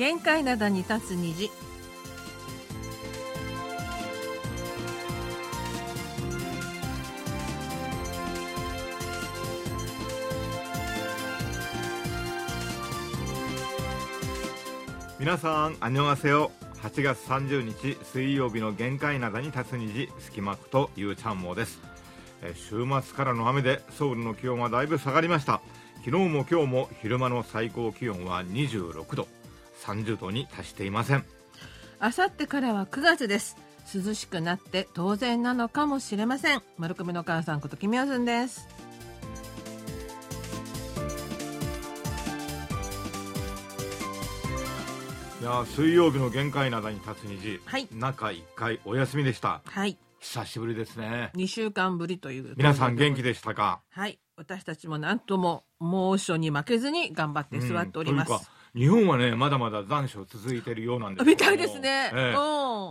[0.00, 1.50] 限界灘に立つ虹
[15.18, 16.50] 皆さん、あにょがせよ。
[16.82, 21.78] 8月30日水曜日の限界灘に立つ虹、隙間区というちゃんもです。
[22.40, 25.60] え週末からの雨でソウルの気温はだいぶ下がりました。
[26.06, 29.28] 昨日も今日も昼間の最高気温は26度、
[29.82, 31.24] 30度に達していません。
[31.98, 33.56] あさってからは9月です。
[33.92, 36.62] 涼しくなって当然なのかもしれません。
[36.78, 38.68] 丸組の母さんことキミヨズンです。
[45.40, 47.88] いやー水曜日の限界灘に立つ虹、はい。
[47.92, 49.62] 中1回お休みでした。
[49.64, 49.98] はい。
[50.20, 51.32] 久しぶりですね。
[51.34, 53.80] 2週間ぶりという皆さん元気でしたか？
[53.90, 54.20] はい。
[54.36, 58.38] 私たちもなんとも猛暑に負けずに頑張って座っております、うん
[58.74, 61.36] 日本はね、まだまだ残暑続いているようなんですけども。
[61.36, 62.36] みたいですね、ええ。
[62.36, 62.38] う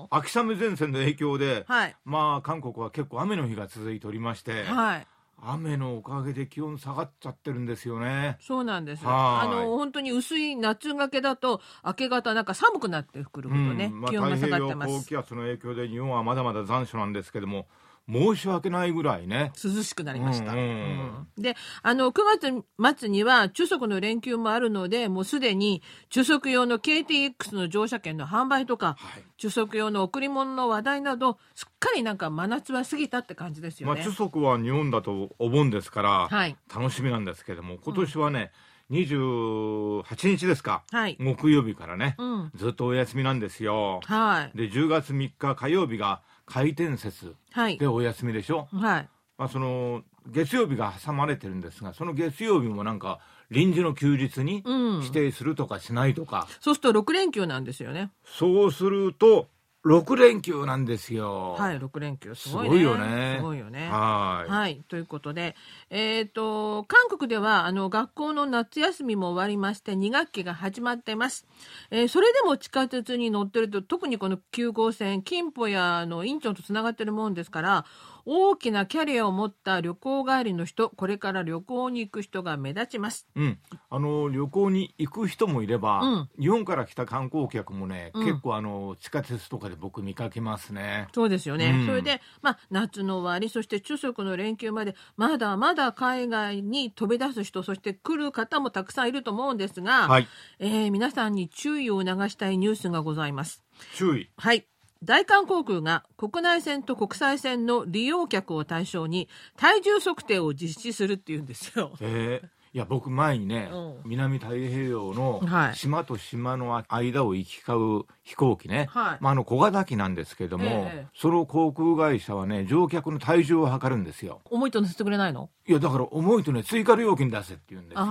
[0.03, 0.07] ん。
[0.09, 1.95] 秋雨前線の影響で、はい。
[2.03, 5.07] まあ韓国は結構雨の日が続いておりまして、はい。
[5.41, 8.37] 雨のおかげで気温下がっちゃってるんですよね。
[8.41, 9.05] そうなんです。
[9.05, 9.47] はい。
[9.47, 14.01] あの本当に薄い夏がけだと明け方なんか寒くなってくるほどね、うん。
[14.01, 15.03] まあ、気温が下がってます。
[15.03, 17.67] 高気圧の影響で日本はまだまだ残暑なんですけども
[18.07, 19.51] 申し訳ないぐらいね。
[19.63, 20.53] 涼しくなりました。
[20.53, 34.03] うんうんうんで、あの、9月末には中足の連休もあるので、もうすでに中足用の KTX の乗車券の販売とか、はい中足用の贈り物の話題など、すっかりなんか真夏は過ぎたって感じですよまあ、ね。
[34.03, 38.51] 中足は日本だとお盆ですから、はい楽しみなんですけども今年はね、
[38.91, 42.51] 28日ですか、はい木曜日からね、うん。
[42.55, 44.01] ずっとお休みなんですよ。
[44.03, 44.57] はい。
[44.57, 47.87] で10月3日火曜日が回転節はいで。
[47.87, 49.09] お休みでしょ、はい。
[49.37, 53.19] まあ、その月曜日が挟まれてるんですがその月曜日もなんか
[53.49, 58.11] 臨時の休日にうん指定するとかしないとか、そうすると6連休なんですよね。
[58.25, 59.47] そうすると
[59.85, 61.55] 6連休なんですよ。
[61.57, 62.35] はい、6連休。
[62.35, 62.69] すすごいね。
[62.69, 63.35] ごいよね。
[63.37, 63.87] すごいよね。
[63.89, 64.51] はい。
[64.51, 65.55] はい、ということで、
[65.89, 71.47] えっ、と、韓国では、あの、学校の夏休みも終わりまして、2学期が始まっています。
[71.91, 77.85] えーそれでも地下鉄に乗ってると、特にこの9号線、金浦や、あの、インチョンとつながってるもんですから、
[78.25, 83.27] 大きなキャリアを持った旅行帰りの人、これから旅行に行く人が目立ちます。
[83.35, 83.59] うん、
[83.89, 91.07] あの旅行に行く人もいれば、うん日本から来た観光客もね、うん結構あの地下鉄とかで僕見かけますね。
[91.13, 91.71] そうですよね。
[91.71, 100.27] うんそれで、まあ、夏の終わり、そして中足の連休まで、まだまだ海外に飛び出す人、そして来る方もたくさんいると思うんですが、はい、
[100.59, 103.63] えー皆さんに注意を促したいニュースがございます。
[103.95, 104.29] 注意。
[104.37, 104.65] はい。
[105.03, 111.91] 大韓航空が国内線と国際線の利用客を対象に体重測定を実施するっていうんですよ。
[112.01, 114.01] えーいや僕前にね、うん。
[114.05, 115.75] 南太平洋のはい。
[115.75, 119.17] 島と島の間を行き交う飛行機ね、はい。
[119.21, 124.41] まあ、あの小型機なんですけども、ええその航空会社はね乗客の体重を測るんですよ。
[124.45, 125.49] 重いと乗せてくれないの？
[125.67, 128.05] いやだから重いとね追加料金出せって言うんですよ。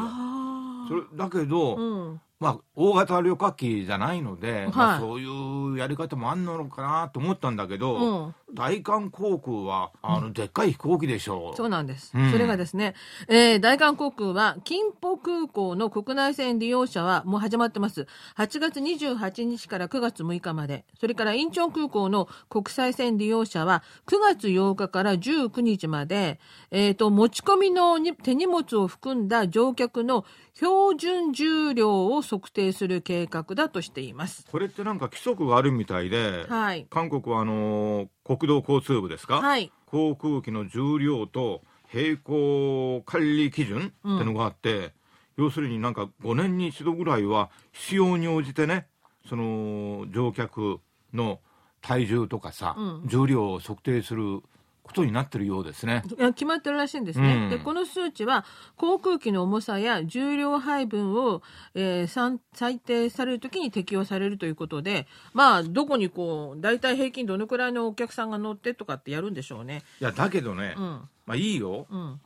[0.88, 2.20] それだけど、うん。
[2.41, 12.12] まあ、大型旅客機じゃないので、はいまあ、そういうやり方もあんのかなと思ったんだけど、うん大韓航空はあの、でっかい飛行機でしょそうなんです。
[12.15, 12.94] うんそれがですね、
[13.28, 18.06] えー大韓航空は、金浦空港の国内線利用者はもう始まってます。
[18.37, 20.87] 8月28日から9月6日まで。
[20.99, 30.25] それから、インチョン空港の国際線利用者は、9月8日から19日まで、えっ、と、持ち込みのに手荷物を含んだ乗客の
[30.55, 34.46] 標準重量を測定する計画だとしています。
[34.50, 36.86] これってなんか規則があるみたいで、はい。
[36.90, 39.72] 韓国はあの国土交通部ですか、はい。
[39.86, 41.62] 航空機の重量と
[41.92, 44.92] 並行管理基準ってのがあって、
[45.38, 48.88] 要するになんか5年に一度ぐらいは必要に応じてね
[49.28, 50.80] その乗客
[51.14, 51.38] の
[51.80, 54.42] 体重とかさ、うん重量を測定する
[54.88, 56.02] ことになってるようですね。
[56.35, 57.50] 決まってるらしいんですね、うん。
[57.50, 58.44] でこの数値は
[58.76, 61.43] 航空機の重さや重量配分を、
[61.75, 69.82] えー算裁定されるときに適用されるということでまあどこにこう大体平均どのくらいのお客さんが乗ってとかってやるんでしょうね。
[70.00, 70.82] いやだけどね、うん。
[71.26, 71.87] まあいいよ。
[71.91, 72.20] うん、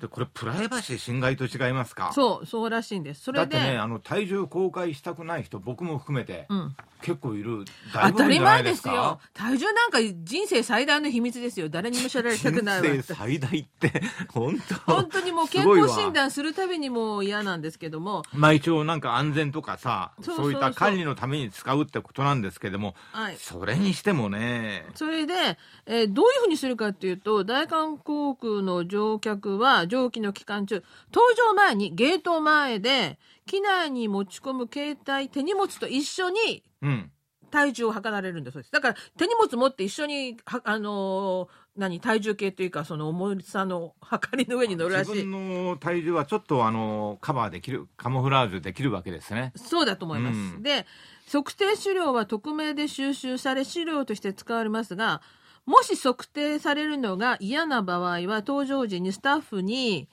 [0.00, 2.12] でこれプライバシー侵害と違いますか？
[2.14, 3.22] そうそうらしいんです。
[3.22, 7.64] それで、だってねあの体重公開したくない人僕も含めて、うん、結構いる。
[7.92, 9.20] 当たり前ですすよ。
[9.34, 11.68] 体重なんか人生最大の秘密ですよ。
[11.68, 12.86] 誰にも知られたくないわ。
[12.86, 14.02] 人生最大って
[14.32, 20.36] 本当本当にもう健康診断するたびにもう嫌なんですけども、まあ一応なんか安全とかさそう。
[20.36, 24.86] そういった管理のために使うってことなんですけども、はい、それにしてもね。
[24.94, 30.76] それで、えーどういうふうにするかっていうと大韓航空の乗客は上記の期間中、
[31.12, 37.10] 搭乗前にゲート前で、機内に持ち込む携帯、手荷物と一緒にうん
[37.50, 38.72] 体重を測られるんだそうです。
[38.72, 45.10] だから手荷物持って一緒に、はあのー何、体重計というか、その重さの測りの上に乗るらしい。
[45.12, 50.36] 自分の体重はちょっとあのカバーできるカモフラージュできるわけですねそうだと思います。
[50.36, 50.86] うんで、
[51.30, 55.22] 測定資料は匿名で収集され資料として使われますが、
[55.66, 60.08] もし測定されるのが嫌な場合は、搭乗時にスタッフに、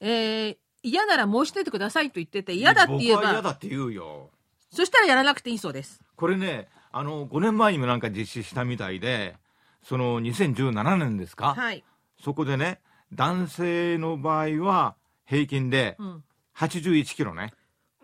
[0.00, 4.30] えー嫌なら申し出てくださいと言ってて、嫌だって言えば、嫌だって言うよ
[4.68, 6.02] そしたらやらなくていいそうです。
[6.16, 9.36] これねあの5年前にもなんか実施したみたいで
[9.84, 11.84] その2017年ですか、はい。
[12.20, 12.80] そこでね
[13.14, 16.24] 男性の場合は平均でうん。
[16.56, 17.52] 81キロね、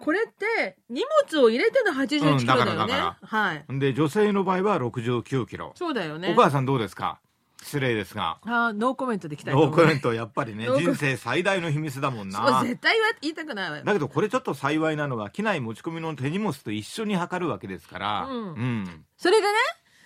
[0.00, 2.94] これって、荷物を入れての81キロだよね。
[2.94, 3.64] うんはい。
[3.78, 6.32] で女性の場合は69キロ、そうだよね。
[6.32, 7.20] お母さんどうですか？
[7.60, 9.54] 失礼ですがあーノーコメントできたい。
[9.54, 13.84] ノーコメントやっぱりね 人生最大の秘密だもんそうな絶対は言いたくないわよ。
[13.84, 19.52] だけどこれちょっと幸いなのが機内持ち込みの手荷物と一緒に測るわけですから、うんうんそれでね、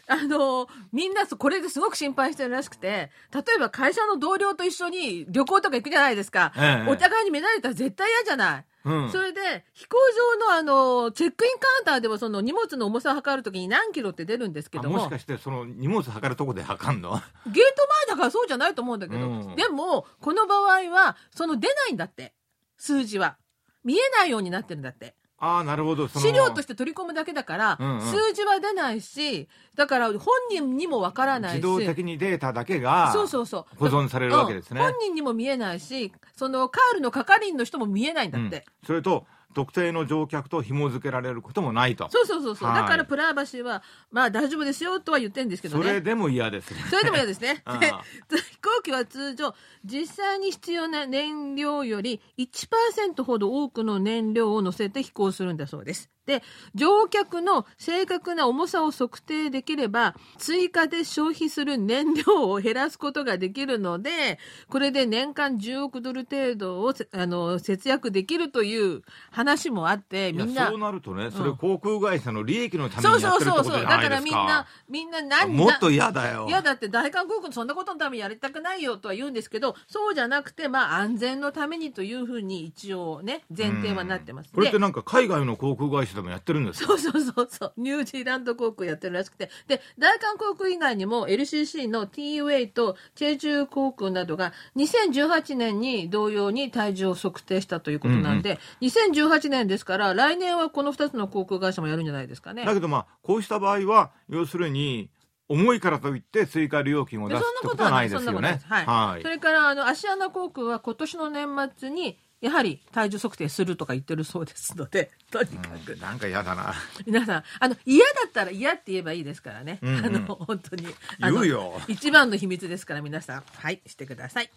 [0.09, 6.53] あのみんなそこれですごく心配してるらしくて、例えば会社の同僚と一緒に旅行とか行くじゃないですか。
[6.57, 8.65] ええお互いに目慣れたら絶対嫌じゃない。
[8.85, 9.11] うん。
[9.11, 9.97] それで、飛行
[10.41, 17.11] 場のあの、チェックインカウンターでもその荷物の重さを測るときに何キロって出るんですけども、あもしかしてその荷物測るとこで測るの？
[17.11, 22.35] ゲート前だからそうじゃないと思うんだけど、うんでも、この場合は、その出ないんだって、
[22.77, 23.37] 数字は。
[23.85, 25.15] 見えないようになってるんだって。
[25.45, 31.55] ああなるほど資料として取り込むだけだから、うんうん数字は出ないし、だから本人にもわからないし。
[31.57, 33.77] 自動的にデータだけがそうそうそう。
[33.77, 38.57] 保存されるわけですねうん本人にも見えないし、そのカールの係員の人も見えないんだって。
[38.57, 42.69] うんそれと特定の乗客と紐付けられることもないとそうそうそうそう。
[42.69, 45.85] はいだからプライバシーは、まあ大丈夫ですよとは言ってるんですけどね。
[45.85, 47.63] それでも嫌ですねそれでも嫌ですね。
[47.67, 49.55] 飛行機は通常、
[49.85, 56.11] 実際に必要な燃料より1%ほど多くの燃料を乗せて飛行するんだそうです。
[56.27, 56.43] で、
[56.75, 64.39] 乗客の正確な重さを測定できれば、追加で消費する燃料を減らすことができるので、
[64.69, 70.69] これで年間10億ドル程度をせあの節約できるという話もあって、みんな。
[70.69, 70.79] そう。
[70.79, 73.83] なるとねそれうん航空会社の利益のためそうにやってるってそうそうそう。
[73.83, 76.47] だかことじゃないですらみんなか、みんな何もっと嫌だよ。
[76.49, 87.73] いやだって大韓航空そんなことのためにやりたくないよとは言うんですけどそうじゃなくてまあ安全のためにというふうに一応ね前提はなってます、でこれってなんか海外の航空会社でもやってるんですかそうそうそうそう。
[87.77, 89.51] ニュージーランド航空やってるらしくて。
[89.67, 102.65] で大韓航空以外にも LCC の TUA とチェジュ航空などが2018年に同様に体重を測定したということなんで、2018年ですから来年はこの2つの航空会社もやるんじゃないですかね。
[102.65, 105.11] だけどまあこうした場合は要するに
[105.53, 108.61] 重いからといって追加料金を出すってことはないですよね。
[108.65, 108.87] はい。
[108.87, 109.23] はい。
[109.23, 115.93] それから、あの、アシアナ航空は今年の年末に、やはり体重測定するとか言ってるそうですので、とにかく。
[115.93, 116.75] うん、なんか嫌だな。
[117.07, 119.79] 皆さん、あの、嫌だったら嫌って言えばいいですからね。
[119.81, 120.89] うんうん、あの、本当に。
[121.21, 121.81] 言うよ。
[121.87, 123.45] 一番の秘密ですから、皆さん。
[123.47, 124.51] はい、してください。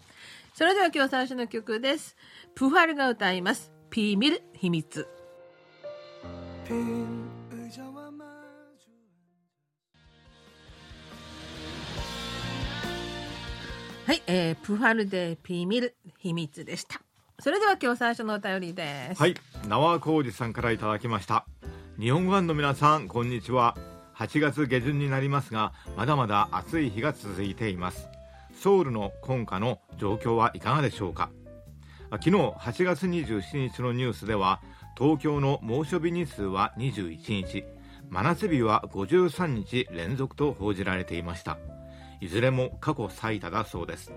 [0.55, 2.17] それでは今日最初の曲です。
[2.55, 3.71] プファルが歌います。
[3.91, 5.07] ピーミル秘密。
[14.07, 17.04] はい、えー、プファルでピーミル秘密でした。
[17.39, 19.19] それでは今日最初のお便りです。
[19.21, 19.35] はい、
[19.67, 21.45] 縄浩二さんからいただきました。
[21.99, 23.75] 日本ファンの皆さん、こんにちは。
[24.15, 28.07] 8月下旬になりますが、まだまだ暑い日が続いています。
[28.57, 31.29] ソウルの今夏の状況はいかがでしょうか？
[32.09, 34.61] あ昨日8月27日のニュースでは、
[34.97, 37.65] 東京の猛暑日日数は21日、
[38.09, 41.57] 真夏日は53日連続と報じられていました。
[42.21, 44.13] いずれも過去最多だそうです。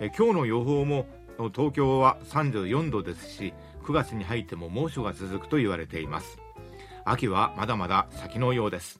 [0.00, 1.06] え今日の予報も
[1.38, 3.52] 東京は34度ですし
[3.84, 6.38] 9月に入っても猛暑が続くと言われています。
[7.04, 8.98] 秋はまだまだ先のようです。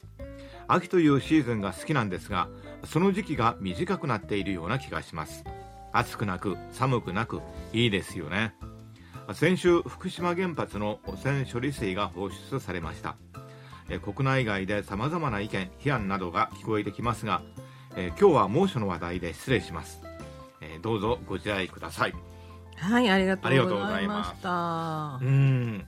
[0.69, 2.49] 秋というシーズンが好きなんですが
[2.85, 5.45] その時期が短くなっているような気がします。
[5.93, 7.41] 暑くなく寒くなく
[7.73, 8.55] いいですよね。
[9.33, 13.17] 先週福島原発の汚染処理水が放出されました。
[13.89, 17.43] え国内外で様々な意見批判などが聞こえてきますが
[17.97, 20.01] え今日は猛暑の話題で失礼します。
[20.61, 22.26] えどうぞご自愛ください。
[22.79, 25.25] はい、ありがとうございましたう。
[25.29, 25.87] ん。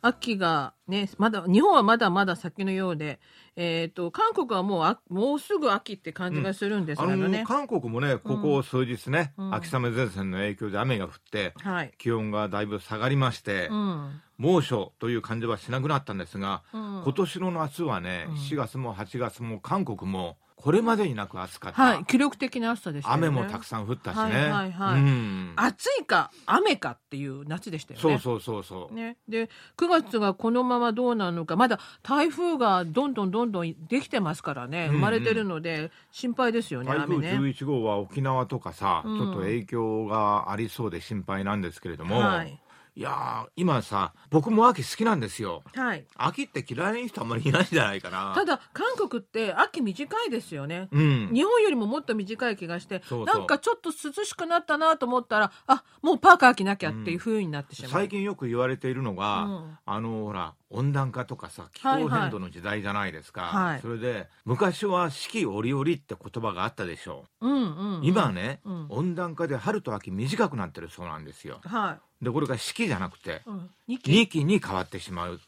[0.00, 3.18] 秋がね、まだ、日本はまだまだ先のようで、
[3.56, 7.44] えっ、と、韓国はもうあ、もうすぐ秋って感じがするんですけどね。
[7.46, 11.92] 韓国もね、ここ数日ね、うん秋雨前線の影響で雨が降って、はい。
[11.98, 14.20] 気温がだいぶ下がりまして、うん。
[14.36, 23.28] 猛暑という感じはしなくなったんですが、うん今年の夏はね、うん7月も8月も韓国もこれまでになく暑かった、はい、記録的な暑さでしたよね。
[23.28, 25.00] 雨もたくさん降ったしね、はいはいはい。
[25.00, 28.02] うん、暑いか雨かっていう夏でしたよね。
[28.02, 31.54] そうそうそうそう、ね、で9月がこのままどうなるのか。
[31.54, 34.86] まだ台風がどんどんどんどんできてますからね。
[34.86, 34.92] うんうん。
[34.96, 37.38] 生まれてるので心配ですよね、台風雨ね。
[37.38, 39.18] 11号は沖縄とかさ、うん。
[39.18, 42.60] ちょっと影響がありそうで心配なんですけれども、はい
[42.98, 45.62] いやー今さ僕も秋好きなんですよ。
[45.72, 48.32] はい、秋って嫌いな人あんまりいないんじゃないかな。
[48.34, 50.88] ただ韓国って秋短いですよね。
[50.90, 51.30] うん。
[51.32, 57.90] 日本よりももっと短い気がしてそなんかちょっと涼しくなったなと思ったらあもうパーカー着なきゃっていう風になってしまう。
[57.92, 59.78] 最近よく言われているのが、うん。
[59.86, 62.10] あのほら温暖化とかさ気はいはい。
[62.10, 63.80] 候変動の時代じゃないですか、はい。
[63.80, 67.48] それで昔は四季折々って言葉があったでしょう。
[67.48, 68.86] んうんうん、今はね、うん。
[68.88, 71.60] 温暖化で春と秋短くなってるそうなんですよ。
[71.62, 74.10] はでこれが四季じゃなくてい、うん、二期。
[74.10, 75.40] 二季に変わってしまう。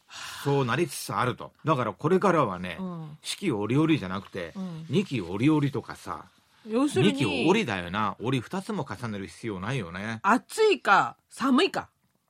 [0.43, 1.51] そうなりつつあると。
[1.65, 3.17] だからこれからはね、うん。
[3.21, 4.85] 四季折々じゃなくて、うん。
[4.89, 6.25] 二季折々とかさ
[6.67, 8.15] 要する二季に折だよな。
[8.21, 10.19] 折二つも重ねる必要ないよね。
[10.23, 11.89] 暑いか寒いか。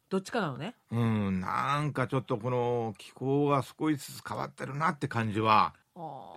[0.09, 0.75] どっちかなのね。
[0.91, 5.73] うんなんかちょっとこの気候が少しずつ変わってるなって感じは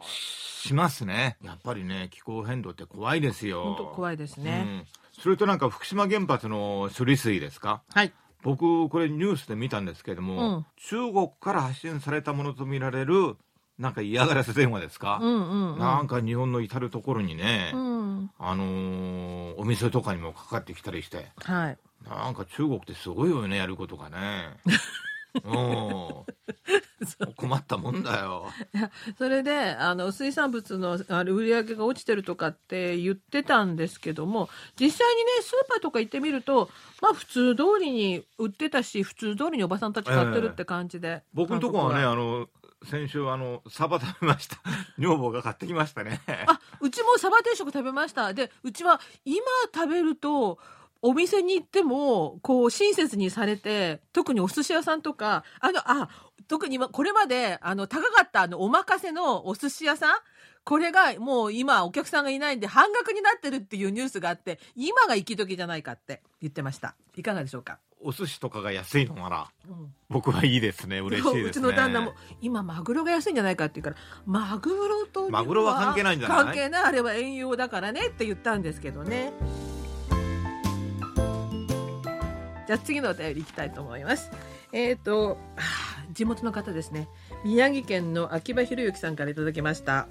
[0.02, 4.62] しますねやっぱりね気候変動って怖いですよ本当怖いですね。
[4.66, 4.86] うん
[5.22, 7.82] それとなんか福島原発の処理水ですか？
[7.92, 8.12] はい。
[8.42, 13.36] 僕これニュースで見たんですけども、うん中国から発信されたものとみられる
[13.78, 15.78] なんか嫌がらせ電話ですか、うんうんうん。
[15.78, 18.30] なんか日本の至る所にね、うん。
[18.40, 21.78] あのーお店とかにもかかってきたりしてはい。
[22.08, 24.56] なんか中国ってすごいよねやることがね
[25.44, 25.54] うん
[27.36, 28.46] 困ったもんだよ。
[29.18, 36.70] それであの水産物のあれ売り上げが落ちてるとかって言ってたんですけども実際にねスーパーとか行ってみると
[37.00, 42.48] まあ普通通りに売ってたし普通通りにおばさんたち買ってるって感じで、僕のとこはね韓あの
[42.84, 44.58] 先週あのサバ食べました。
[44.98, 46.20] 女房が買ってきましたね。
[46.46, 48.32] あうちもサバ定食食べました。
[48.34, 49.42] でうちは今
[49.72, 50.58] 食べると
[51.06, 56.08] お店に行ってもこう親切にされて特にお寿司屋さんとかあのあ
[56.48, 60.14] 特に今これまであの高かったあのお任せのお寿司屋さん
[60.64, 66.94] これがもう今お客さんがいないんで半額になってるっていうニュースがあって今が行き時じゃないかって言ってました。
[67.16, 69.94] いかがでしょうか、お寿司とかが安いのならうん。
[70.08, 71.00] 僕はいいですね。
[71.00, 71.48] 嬉しいですね。
[71.50, 76.44] うちの旦那も今マグロが安いんじゃないかって言うからマグロとマグロは関係ないんじゃない？
[76.44, 76.84] 関係ない。
[76.84, 79.34] あれは遠洋だからねって言ったんですけどね
[82.66, 84.30] じゃあ次のお便りいきたいと思います。
[84.72, 85.38] えっ、と
[86.12, 87.08] 地元の方ですね。
[87.44, 90.06] 宮城県の秋葉博之さんからいただきました。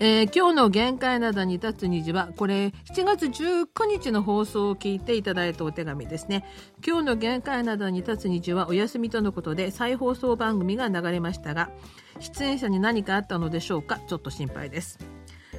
[0.00, 6.44] えー今日の限界などに立つ虹はこれ7月19日の放送を聞いていただいたお手紙ですね。
[6.84, 11.70] 今日の限界などに立つ虹はお休みとのことで再放送番組が流れましたが
[12.18, 14.00] 出演者に何かあったのでしょうか？
[14.08, 14.98] ちょっと心配です。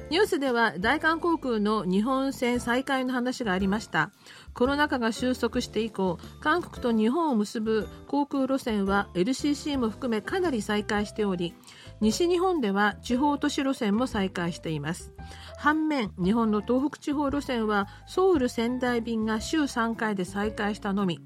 [0.08, 4.12] ニュースでは大韓航空の日本線再開の話がありました。
[4.54, 11.54] コロナ禍が収束して以降韓国と日本を結ぶ航空路線は LCC も含めかなり再開しており
[12.00, 15.12] 西日本では地方都市路線も再開しています。
[15.56, 21.20] 反面日本の東北地方路線はソウル仙台便が週3回で再開したのみ。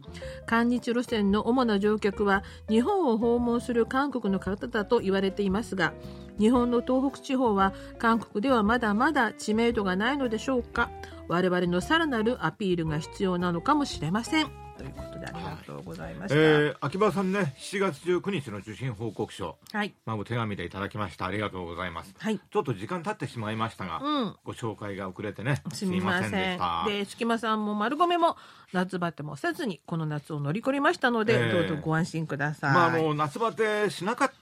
[0.47, 5.93] 韓日路線の主な乗客は日本を訪問する韓国の方だと言われていますが
[6.39, 10.91] 日本の東北地方は韓国ではまだまだ知名度がないのでしょうか。
[11.29, 14.60] 我々のさらなるアピールが必要なのかもしれません。
[14.81, 19.59] ということでありがとうございました、えー、秋葉さんね7月19日の受信報告書。
[19.73, 19.95] はい。
[20.07, 21.27] まあお手紙でいただきました。
[21.27, 22.15] ありがとうございます。
[22.19, 22.39] はい。
[22.39, 24.37] ちょっと時間経ってしまいましたが、うん。
[24.43, 26.31] ご紹介が遅れてねすみません。
[26.31, 26.85] でした。
[26.89, 28.37] で隙間さんも丸米も
[28.73, 34.33] 夏バテもせずにこの夏を乗り越えましたので、ええどうぞご安心ください、まああの夏バテしなかっ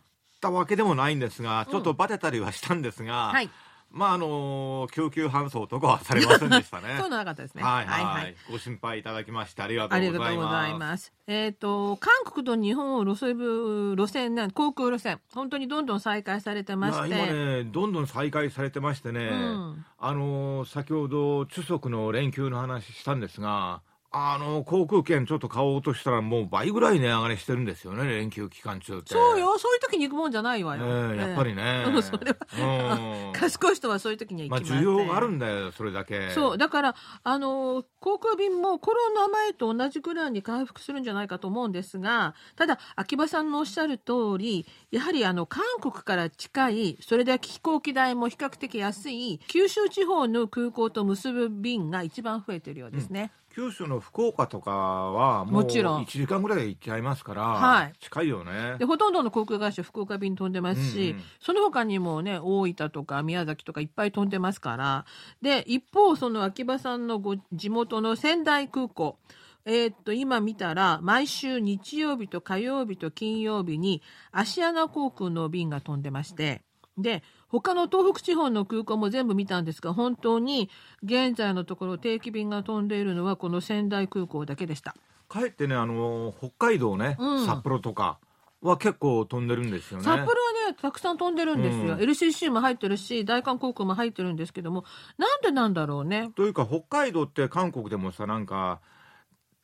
[0.40, 3.50] たわけでもないんですが、ちょっとバテたりはしたんですが、はい
[3.90, 6.88] まああの救急搬送とかはされませんでしたね。
[6.98, 7.62] そういうのなかったですね。
[7.62, 10.78] はいはい、ご心配いただきましてありがとあうございりがとうございます。
[10.78, 11.12] ます。
[11.26, 17.08] えっ、と、韓国と日本を路線部、路線ね、航空路線、本当にどんどん再開されてまして。
[17.08, 19.84] 今ねどんどん再開されてましてね、うん。
[19.98, 23.82] あの先ほど中足の連休の話したんですが
[24.20, 29.14] あの航空券ちょっと買おうとしたらもう倍ぐらい値上がりしてるんですよね連休期間中って。
[29.14, 31.14] そうよ、そういう時に行くもんじゃないわえよ。
[31.14, 33.32] えやっぱりね、うん それは、うん。
[33.38, 34.86] 賢い人はそういう時にはまあ行きません。
[34.86, 36.30] 需要があるんだよそれだけ。
[36.30, 53.32] そう、だから、あの、航空便もコロナ前と同じぐらいに回復するんじゃないかと思うんですが、ただ、秋葉さんのおっしゃる通り、やはりあの、韓国から近い、それで飛行機代も比較的安い、九州地方の空港と結ぶ便が一番増えてるようですね。
[53.58, 56.04] 九州の福岡とかはもうもちろん。
[56.04, 57.92] 1時間ぐらいで行っちゃいますから、はい。
[57.98, 58.76] 近いよね。
[58.78, 61.22] でほとんどの航空会社福岡便飛んでますし、うんうん。
[61.40, 65.06] その他にもね大分とか宮崎とかいっぱい飛んでますから。
[65.42, 69.18] で一方その秋葉さんのご地元の仙台空港。
[69.64, 76.62] えーっと今見たら毎週日曜日と火曜日と金曜日に芦穴航空の便が飛んでまして。
[76.96, 80.70] で他の東北地方の空港も全部見たんですが本当に
[81.02, 84.94] 現在のところ定期便が飛んでいるのはこの仙台空港だけでした。
[85.28, 87.46] かえってねあの北海道ね、うん。
[87.46, 88.18] 札幌とか
[88.60, 90.04] は結構飛んでるんですよね。
[90.04, 90.26] 札幌は
[90.70, 92.00] ねたくさん飛んでるんですよ、うん。
[92.00, 94.84] LCC も入ってるし大韓航空も入ってるんですけども
[95.16, 96.30] なんでなんだろうね。
[96.34, 98.80] というか北海道って韓国でもさなんか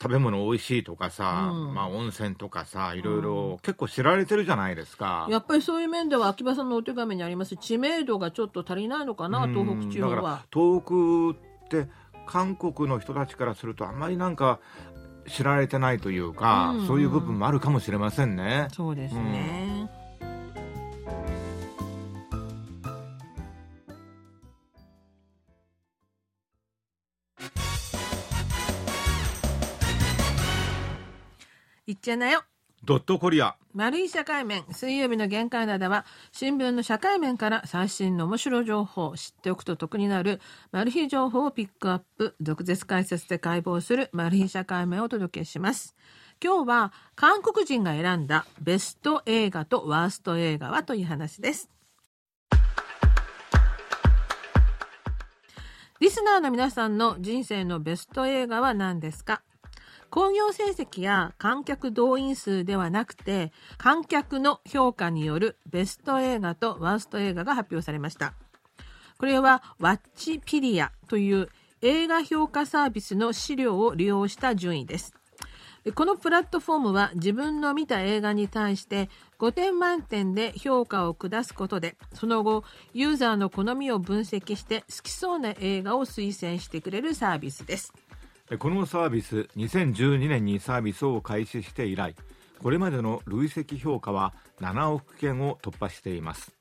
[0.02, 1.74] 食べ物美味しいとかさ、うん。
[1.74, 5.26] まあ温泉とかさいろいろ結構知られてるじゃないですか。
[5.30, 7.56] やっぱりそういう面では秋葉さんのお手紙にあります。
[7.56, 9.54] 知名度がちょっと足りないのかなうん。
[9.54, 10.44] 東北地方は。
[10.52, 11.88] 東北って
[12.26, 14.60] 韓国の人たちからするとあんまりなんか
[15.28, 16.86] 知られてないというか、うん。
[16.86, 18.68] そういう部分もあるかもしれませんね。
[18.72, 19.90] そうですね、
[31.86, 32.42] いっちゃなよ。
[32.82, 33.56] ドットコリア。
[33.74, 34.64] 丸い社会面。
[34.72, 40.40] 水曜日の限界灘は新聞の社会面から最新の面白い情報を知っておくと得になる
[40.72, 45.94] マル秘情報をピックアップ毒舌解説で解剖するマル秘社会面をお届けします。
[46.42, 51.68] 今日は韓国人が選んだベスト映画とワースト映画はという話です。
[56.00, 59.42] リスナーの皆さんの人生のベスト映画は何ですか？
[60.14, 68.35] 興行成績や観客動員数ではなくて観客の評価によるベスト映画とワースト映画が発表されました。
[69.18, 71.49] これはワッチピリアという
[71.83, 75.14] 映画評価サービスの資料を利用した順位です。
[75.97, 82.62] このプラットフォームは自分の見た映画に対して5点満点で評価を下すことでその後
[82.94, 87.92] ユーザーの好みを分析して好きそうな映画を推薦してくれるサービスです。
[88.58, 92.14] このサービス2012年にサービスを開始して以来
[92.62, 96.52] これまでの累積評価は7億件を突破しています。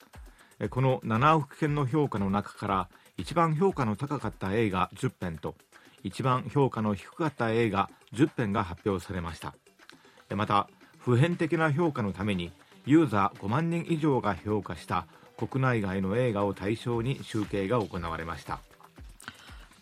[0.69, 5.55] この7億件の評価の中から一番評価の高かった映画10編と
[6.03, 9.55] 一番評価の低かった映画10編が発表されました。
[10.35, 12.51] また普遍的な評価のために
[12.85, 15.05] ユーザー5万人以上が評価した
[15.37, 18.59] 国内外の映画を対象に集計が行われました。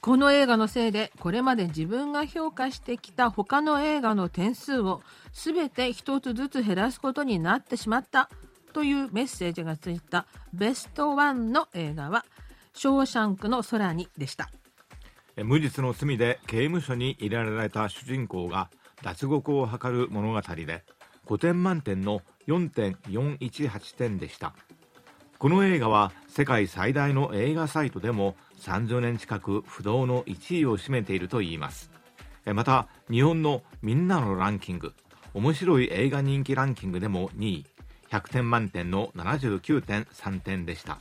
[0.02, 8.28] この映画のせいでこれまで自分が評価してきた他の映画の点数を全て一つずつ減らすことになってしまった。
[8.74, 12.26] というメッセージがついたベストワンの映画は
[12.74, 14.50] 「ショーシャンクの空に」でした。
[15.44, 18.72] 無実の罪で刑務所に入れられた主人公が
[19.04, 20.84] 脱獄を図る物語で
[21.26, 24.56] 5点満点の4.418点でした。
[25.42, 31.90] この映画は世界最大の映画サイトでも30年近く不動の1位を占めているといいます。
[32.46, 34.94] また日本のみんなのランキング
[35.34, 37.66] 面白い映画人気ランキングでも2位
[38.12, 41.00] 100点満点の79.3点でした。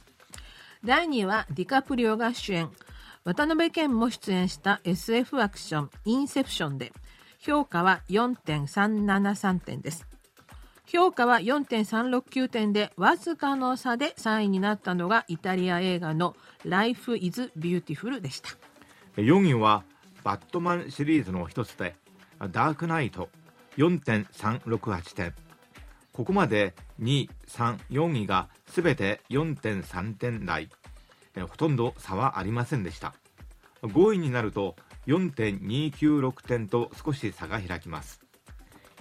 [0.87, 2.70] 第2位はディカプリオが主演。
[3.24, 6.94] 渡辺謙も出演した SF アクション「インセプション」で
[7.40, 10.10] 評価は4.373点です。
[10.90, 16.35] 評価は4.369点でわずかの差で3位になったのがイタリア映画の
[16.66, 18.50] 「Life is Beautiful」でした。
[19.16, 19.85] 4位は
[20.24, 21.94] バットマンシリーズの一つで
[22.40, 23.29] ダークナイト
[23.76, 25.33] 4.368点
[26.12, 30.68] ここまで2、3、4位が全て4.3点台。
[31.37, 33.14] ほとんど差はありませんでした。
[33.83, 34.74] 5位になると
[35.07, 38.20] 4.296点と少し差が開きます。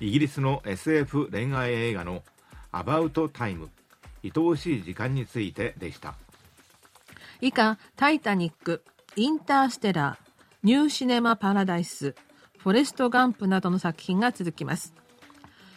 [0.02, 2.24] イギリスの SF 恋愛映画の
[2.72, 3.70] 「アバウトタイム
[4.24, 6.16] 愛おしい時間について」でした。
[7.42, 8.84] 以下「タイタニック」
[9.18, 10.30] 「インターステラー」
[10.64, 12.16] 「ニューシネマ・パラダイス」
[12.60, 14.94] 「フォレスト・ガンプ」などの作品が続きます。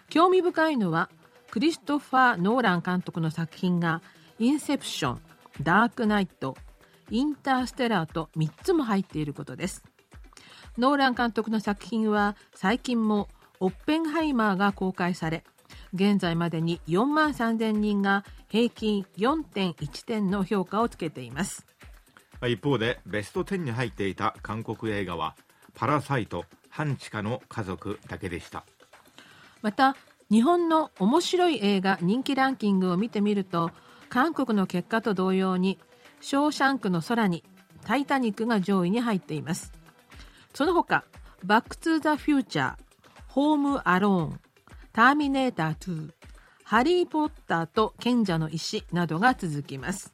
[0.08, 1.10] 興味深いのは
[1.50, 4.02] クリストファー・ノーラン監督の作品が
[4.38, 5.20] 「インセプション」
[5.62, 6.56] 「ダークナイト」
[7.10, 9.82] 「インターステラー」と3つも入っていることです。
[10.78, 13.28] ノーラン監督の作品は最近も
[13.62, 15.44] オッペンハイマーが公開され
[15.94, 21.64] 現在までに4万3000人が平均4.1点の評価をつけています。
[22.44, 25.36] 一方でベスト10に入っていた韓国映画は
[25.74, 28.64] 「パラサイト半地下の家族」だけでした。
[29.62, 29.94] また
[30.28, 33.70] 日本の面白い映画人気ランキングを見てみると
[34.08, 35.78] 韓国の結果と同様に
[36.20, 37.44] 「ショーシャンクの空に」
[37.86, 39.72] 「タイタニック」が上位に入っています。
[40.52, 41.04] その他
[41.44, 42.81] バック・トゥ・ザ・フューチャー、
[43.32, 44.40] ホーム・アローン、
[44.92, 46.10] ターミネーター2、
[46.64, 50.12] ハリー・ポッターと賢者の石などが続きます。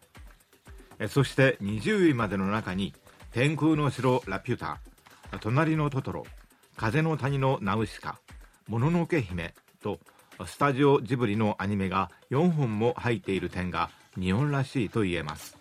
[1.01, 2.95] えそして20位までの中に
[3.33, 4.79] 「天空の城ラピュタ」
[5.41, 6.27] 「隣のトトロ」
[6.79, 8.21] 「風の谷のナウシカ」
[8.69, 9.53] 「もののけ姫」
[9.83, 9.99] と
[10.47, 15.57] スタジオジブリのアニメが4本も入っている点が日本らしいと言えます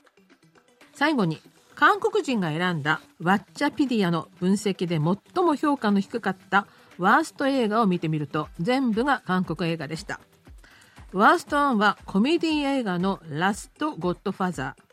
[0.94, 1.42] 最後に
[1.74, 6.68] 韓国人が選んだワッチャピディアの分析で最も評価の低かった
[6.98, 10.20] ワースト映画を見てみると全部が韓国映画でした。
[11.14, 14.88] ワースト1はコメディ映画のラスト・ゴッドファザー。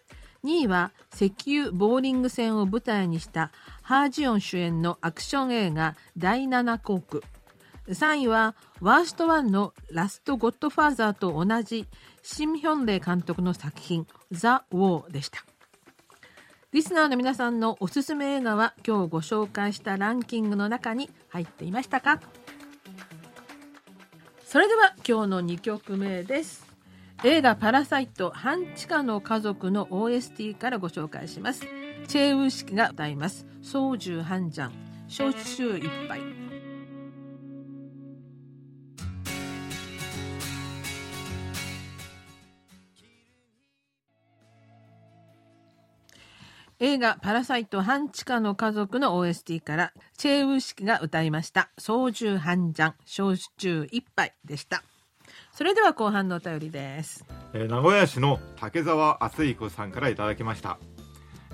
[0.44, 3.50] 2位は石油ボーリング船を舞台にした
[3.82, 7.22] ハージオン主演のアクション映画第7航空。
[7.88, 11.86] 3位はワースト1のラスト・ゴッドファーザーと同じ
[12.22, 15.44] シン・ヒョンレイ監督の作品ザ・ウォーでした。
[16.74, 22.18] リスナーの皆さんのおすすめ映画は今日ご紹介したランキングの中に入っていましたか？
[24.44, 26.66] それでは今日の2曲目です。
[27.22, 31.64] 映画「パラサイト半地下の家族」の OST からご紹介します。
[32.08, 34.72] チェウウ式が歌います「ソウジュハンジャン。
[35.06, 36.20] 焼酎一杯」
[46.84, 54.84] 映画「パラサイト半地下の家族」の OST からチェーウ式が歌いました「ソージュハンジャン焼酎一杯」でした。
[55.52, 57.24] それでは後半のお便りです。
[57.54, 60.78] えー名古屋市の竹澤敦彦さんからいただきました。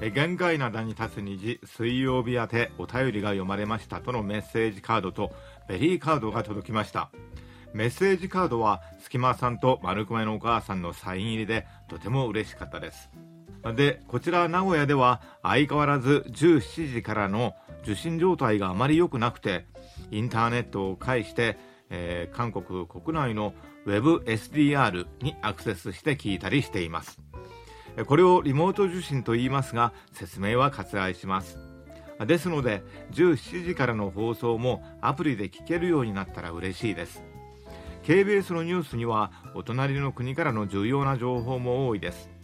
[0.00, 5.30] えー限界灘に立つ虹水曜日宛てお便りが読まれましたとのメッセージカードと
[5.68, 7.08] ベリーカードが届きました。
[7.72, 13.10] メッセージカードは隙間さんと丸米のお母さんのサイン入りでとても嬉しかったです。
[13.62, 19.66] でこちら名古屋では相変わらず17時からの受信状態があまり良くなくて
[20.10, 21.58] インターネットを介して、
[21.90, 23.52] えー韓国国内の
[23.86, 27.20] WebSDR にアクセスして聞いたりしています。
[27.96, 31.58] えーこれをリモート受信と言いますが説明は割愛します。
[32.26, 37.22] ですので17時からの放送もアプリで聞けるようになったら嬉しいです。
[38.04, 42.39] KBS のニュースにはお隣の国からの重要な情報も多いです。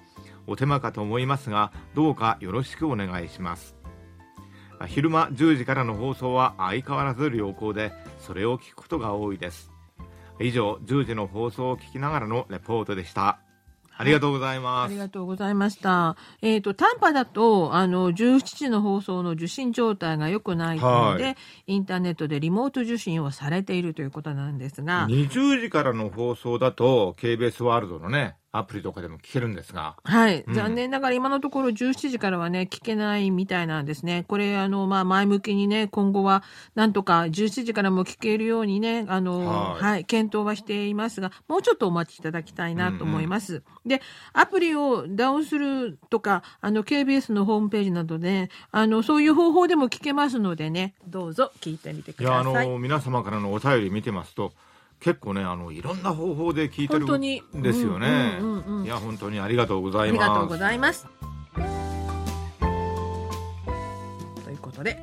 [0.46, 3.76] お手間かと思いますがどうかよろしくお願いします。
[4.86, 9.70] 昼間10時からの放送は相変わらず良好でそれを聞くことが多いです。
[10.38, 13.38] 以上10時の放送を聞きながらのレポートでした。
[13.98, 16.16] ありがとうございあます、りがとうございました。
[16.42, 34.24] えっ、と、短波だと、あの、17時の放送の受信状態が良くないので、はいインターネットでリモート受信をされているということなんですが、20時からの放送だと KBS ワールドのねアプリとかでも聞けるんですがはい、うん残念ながら今のところ17時からはね、聞けないみたいなんですね。
[34.26, 36.42] これ、あの、まあ、前向きにね、今後は、
[36.74, 43.62] なんとか17時からも聞けるようにね、あの、ははいい、検討はしていますが、もうちょっとお待ちいただきたいなと思います。
[43.84, 44.00] で、
[44.32, 52.68] アプリをダウンするとか、あの、KBS のホームページなどで、あの、そういう方法でも聞けますのでね、どうぞ聞いてみてくいやあださい。
[52.68, 54.52] の皆様からのお便り見てますと
[55.00, 60.22] 結構ねあのいろんな方法で聞いてるんですよね、うんうんうんうん、いや本当にありがとうございます。
[60.22, 61.06] ありがとうございます。
[64.44, 64.98] ということで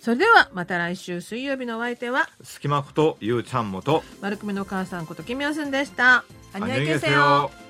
[0.00, 6.24] それではまた来週水曜日のお相手は隙間ことゆうちゃんもと丸組の母さんこときみおすんでした。
[6.52, 7.69] ありがとうございます